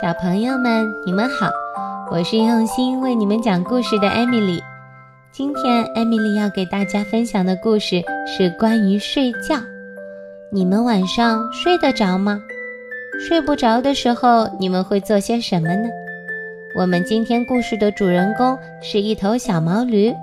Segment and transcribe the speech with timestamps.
[0.00, 1.50] 小朋友们，你们好，
[2.10, 4.62] 我是用心为你们讲故事的艾米丽。
[5.32, 9.56] 今天，艾米丽要给大家分享的故事是关于睡觉。
[10.50, 12.40] 你们晚上睡得着吗？
[13.28, 15.88] 睡不着的时候，你们会做些什么呢？
[16.78, 20.14] 我们今天故事的主人公是一头小毛驴，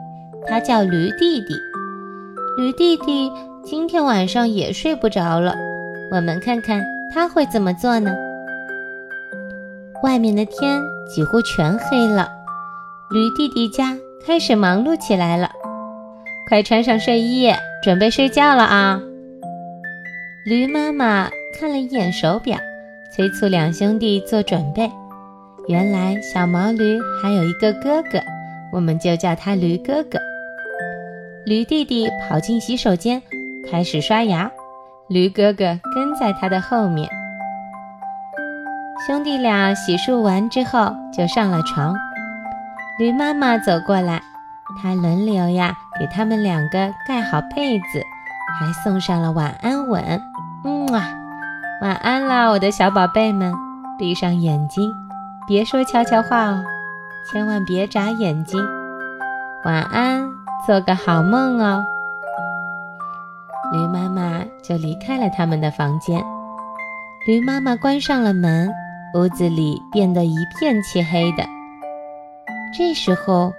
[0.48, 1.54] 它叫驴弟弟。
[2.58, 3.32] 驴弟弟
[3.70, 5.54] 今天晚上也睡不着了，
[6.10, 8.12] 我们看看他会怎么做呢？
[10.02, 12.28] 外面的天几乎全黑了，
[13.12, 15.52] 驴弟弟家开始忙碌起来了。
[16.48, 17.54] 快穿上睡衣，
[17.84, 19.00] 准备睡觉了啊！
[20.48, 22.58] 驴妈妈看了一眼手表，
[23.16, 24.90] 催促两兄弟做准备。
[25.68, 28.20] 原来小毛驴还有一个哥哥，
[28.74, 30.18] 我们就叫他驴哥哥。
[31.46, 33.22] 驴弟弟跑进洗手间，
[33.68, 34.50] 开始刷牙，
[35.08, 37.10] 驴哥哥跟在他的后面。
[39.06, 41.96] 兄弟俩洗漱完之后就上了床。
[43.00, 44.22] 驴妈妈走过来，
[44.82, 48.04] 她轮流呀给他们两个盖好被子，
[48.60, 50.22] 还送上了晚安吻。
[50.64, 51.10] 嗯啊，
[51.82, 53.54] 晚安啦，我的小宝贝们，
[53.98, 54.92] 闭上眼睛，
[55.48, 56.64] 别说悄悄话哦，
[57.32, 58.60] 千万别眨眼睛。
[59.64, 60.28] 晚安，
[60.66, 61.86] 做个好梦哦。
[63.72, 66.24] 驴妈妈就离开了他们的房间。
[67.28, 68.72] 驴妈妈关上了门。
[69.16, 71.44] 屋子里变得一片漆黑的。
[72.78, 73.52] 这时候，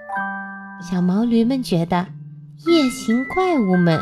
[0.81, 2.07] 小毛驴们觉得
[2.65, 3.99] 夜行怪物们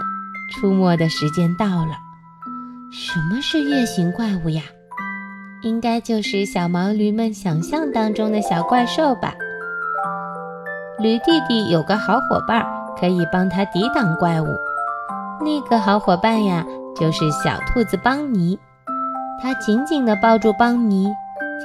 [0.54, 1.98] 出没的时间到了。
[2.92, 4.62] 什么是夜行怪物呀？
[5.64, 9.34] 应该就是小毛驴们想象当中的小怪兽吧。
[11.00, 12.64] 驴弟弟有个好伙伴，
[13.00, 14.46] 可以帮他抵挡怪物。
[15.42, 18.60] 那个好伙伴呀，就是小兔子邦尼。
[19.42, 21.08] 他紧紧地抱住邦尼。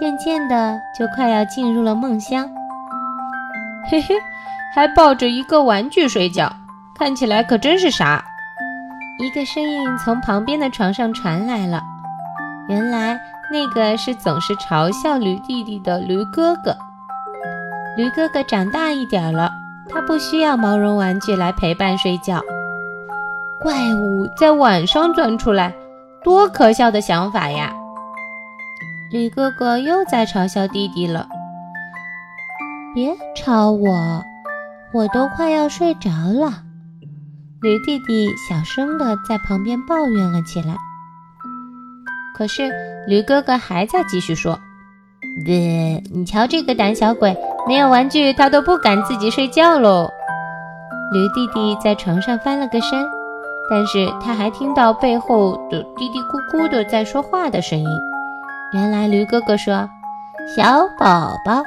[0.01, 2.51] 渐渐的，就快要进入了梦乡。
[3.89, 4.17] 嘿嘿，
[4.75, 6.53] 还抱着一个玩具睡觉，
[6.99, 8.25] 看起来可真是傻。
[9.21, 11.81] 一个声音从旁边的床上传来了，
[12.69, 13.17] 原来
[13.53, 16.77] 那个是总是嘲笑驴弟弟的驴哥哥。
[17.97, 19.49] 驴哥哥长大一点了，
[19.89, 22.43] 他不需要毛绒玩具来陪伴睡觉。
[23.65, 25.73] 怪物在晚上钻出来，
[26.23, 27.73] 多可笑的想法呀！
[29.11, 31.27] 驴哥哥又在嘲笑弟弟了。
[32.95, 34.23] 别吵我，
[34.93, 36.63] 我都快要睡着了。
[37.63, 40.77] 驴弟弟小声的在旁边抱怨了起来。
[42.37, 42.71] 可是
[43.09, 44.61] 驴哥哥还在继续说
[45.43, 47.35] ：“别，你瞧这个胆小鬼，
[47.67, 50.11] 没有玩具他都不敢自己睡觉喽。”
[51.15, 53.03] 驴弟弟在床上翻了个身，
[53.71, 57.87] 但是他还听到背后的嘀嘀咕咕的在说话的声音。
[58.73, 59.89] 原来驴哥哥说
[60.55, 61.63] ：“小宝宝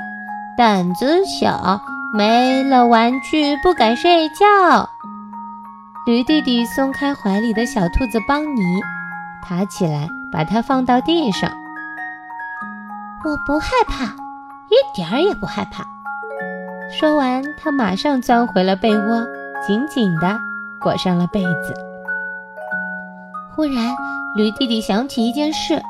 [0.58, 1.82] 胆子小，
[2.14, 4.90] 没了玩具不敢睡觉。”
[6.06, 8.62] 驴弟弟松开怀里的小兔子邦尼，
[9.44, 11.50] 爬起来把它放到地上。
[13.26, 14.06] 我不害怕，
[14.70, 15.84] 一点儿也不害怕。
[16.98, 19.28] 说完，他马上钻回了被窝，
[19.66, 20.40] 紧紧地
[20.80, 21.87] 裹上了被子。
[23.58, 23.96] 忽然，
[24.36, 25.82] 驴弟弟想起一件事。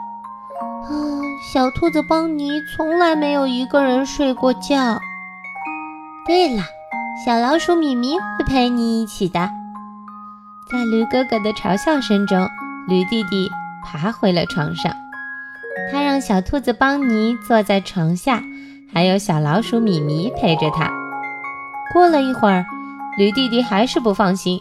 [1.54, 4.98] 小兔子邦尼从来没有一个人睡过觉。
[6.26, 6.64] 对了，
[7.26, 9.50] 小老鼠米米会陪你一起的。
[10.72, 12.48] 在驴哥哥的嘲笑声中，
[12.88, 13.50] 驴弟弟
[13.84, 14.94] 爬回了床上。
[15.92, 18.42] 他让小兔子邦尼坐在床下，
[18.94, 20.90] 还有小老鼠米米陪着他。
[21.92, 22.66] 过了一会儿，
[23.18, 24.58] 驴弟弟还是不放心。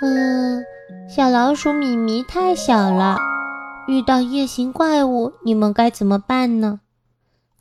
[0.00, 0.62] 嗯，
[1.08, 3.18] 小老鼠米米太小了。
[3.88, 6.80] 遇到夜行怪物，你们该怎么办呢？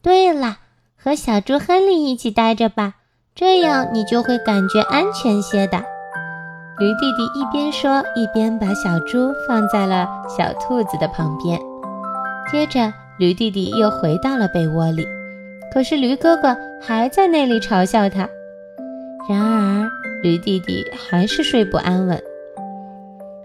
[0.01, 0.57] 对了，
[0.95, 2.93] 和小猪亨利一起待着吧，
[3.33, 5.79] 这样你就会感觉安全些的。
[6.79, 11.59] 驴弟弟一边说，一边把小猪放在了小兔子的旁边。
[12.51, 15.05] 接着，驴弟弟又回到了被窝里，
[15.73, 18.29] 可是驴哥哥还在那里嘲笑他。
[19.27, 19.89] 然而，
[20.23, 22.21] 驴弟弟还是睡不安稳。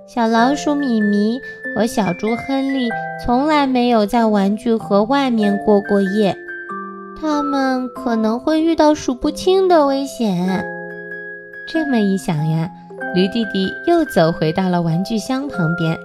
[0.07, 1.41] 小老鼠米米
[1.75, 2.89] 和小猪亨利
[3.25, 6.37] 从来没有在玩具盒外面过过夜，
[7.21, 10.65] 他们可能会遇到数不清的危险。
[11.67, 12.71] 这么一想呀，
[13.17, 15.99] 驴弟弟又走回到了玩具箱旁边，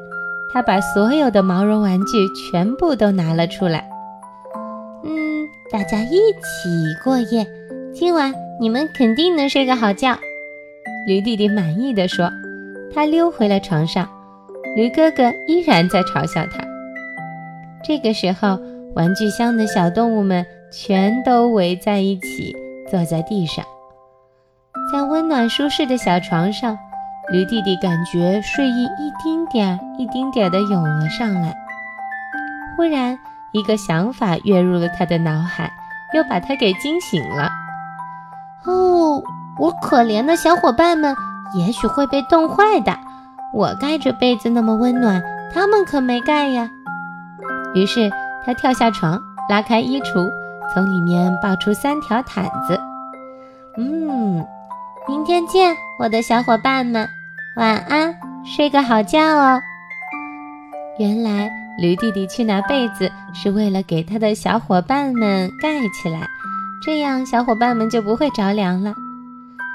[0.51, 3.87] 他把所有的毛绒玩具全部都拿了出来。
[5.03, 7.45] 嗯，大家一起过夜，
[7.93, 10.17] 今晚你们肯定能睡个好觉。
[11.07, 12.31] 驴弟弟满意的说。
[12.93, 14.07] 他溜回了床上，
[14.75, 16.63] 驴哥哥依然在嘲笑他。
[17.83, 18.59] 这个时候，
[18.95, 22.55] 玩具箱的小动物们全都围在一起，
[22.89, 23.65] 坐在地上，
[24.91, 26.77] 在温暖舒适的小床上，
[27.31, 31.55] 驴弟弟感觉睡意一丁点儿一丁点儿的涌了上来。
[32.75, 33.17] 忽然，
[33.53, 35.71] 一个想法跃入了他的脑海，
[36.13, 37.49] 又把他给惊醒了。
[38.65, 39.23] 哦，
[39.57, 41.15] 我可怜的小伙伴们
[41.53, 42.97] 也许会被冻坏的。
[43.53, 45.21] 我盖着被子那么温暖，
[45.53, 46.69] 他们可没盖呀。
[47.73, 48.09] 于是
[48.45, 50.29] 他跳下床，拉开衣橱，
[50.73, 52.79] 从里面抱出三条毯子。
[53.77, 54.45] 嗯，
[55.07, 57.09] 明天见，我的小伙伴们，
[57.57, 58.15] 晚安，
[58.45, 59.61] 睡个好觉哦。
[60.97, 66.27] 原来驴弟弟去拿被子是为了给他的小伙伴们盖起来，
[66.85, 68.93] 这样小伙伴们就不会着凉了。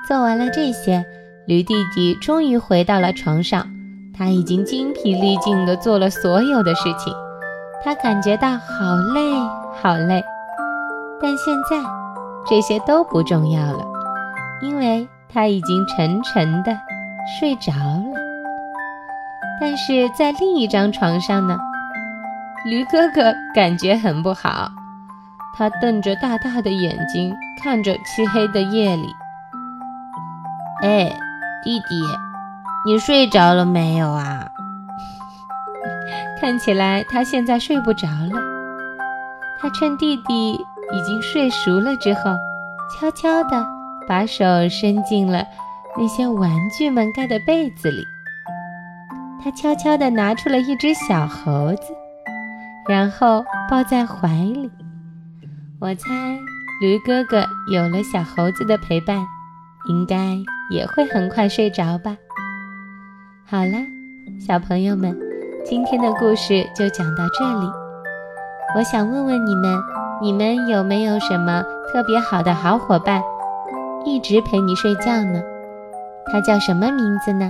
[0.09, 1.05] 做完了这些。
[1.47, 3.69] 驴弟弟终于回到了床上，
[4.13, 7.15] 他已经精疲力尽地做了所有的事情，
[7.85, 9.33] 他感觉到好累
[9.81, 10.25] 好累。
[11.23, 11.89] 但现在
[12.45, 13.85] 这些都不重要了，
[14.61, 16.77] 因为他已经沉沉地
[17.39, 18.21] 睡着了。
[19.61, 21.57] 但是在另一张床上呢，
[22.65, 24.69] 驴哥哥感觉很不好，
[25.57, 27.33] 他瞪着大大的眼睛
[27.63, 29.07] 看着漆黑的夜里，
[30.83, 31.17] 哎。
[31.67, 32.01] 弟弟，
[32.85, 34.47] 你睡着了没有啊？
[36.41, 38.41] 看起来他现在睡不着了。
[39.61, 42.37] 他趁弟弟已经睡熟了之后，
[42.95, 43.67] 悄悄地
[44.07, 45.45] 把手伸进了
[45.99, 48.05] 那些玩具们盖的被子里。
[49.43, 51.83] 他悄悄地拿出了一只小猴子，
[52.89, 54.71] 然后抱在怀里。
[55.81, 56.39] 我猜，
[56.81, 59.27] 驴哥哥有了小猴子的陪伴。
[59.89, 60.17] 应该
[60.71, 62.17] 也会很快睡着吧。
[63.49, 63.79] 好了，
[64.41, 65.17] 小朋友们，
[65.65, 67.71] 今天的故事就讲到这里。
[68.77, 69.79] 我想问问你们，
[70.21, 73.23] 你们有没有什么特别好的好伙伴，
[74.05, 75.41] 一直陪你睡觉呢？
[76.33, 77.49] 他叫什么名字呢？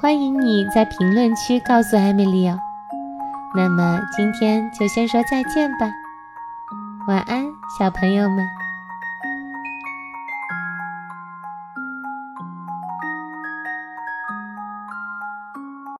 [0.00, 2.58] 欢迎你在评论区告诉艾米丽哦。
[3.54, 5.90] 那么今天就先说再见吧，
[7.06, 7.46] 晚安，
[7.78, 8.65] 小朋友们。